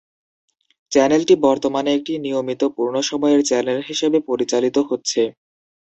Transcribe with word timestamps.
চ্যানেলটি 0.91 1.33
বর্তমানে 1.45 1.89
একটি 1.93 2.13
নিয়মিত 2.17 2.61
পূর্ণ-সময়ের 2.75 3.41
চ্যানেল 3.49 3.79
হিসেবে 3.89 4.17
পরিচালিত 4.29 4.77
হচ্ছে। 4.89 5.21